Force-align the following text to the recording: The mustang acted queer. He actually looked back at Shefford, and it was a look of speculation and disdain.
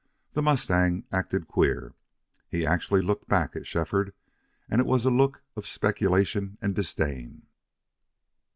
The 0.33 0.41
mustang 0.41 1.05
acted 1.11 1.47
queer. 1.47 1.93
He 2.49 2.65
actually 2.65 3.03
looked 3.03 3.27
back 3.27 3.55
at 3.55 3.67
Shefford, 3.67 4.15
and 4.67 4.81
it 4.81 4.87
was 4.87 5.05
a 5.05 5.11
look 5.11 5.43
of 5.55 5.67
speculation 5.67 6.57
and 6.59 6.73
disdain. 6.73 7.43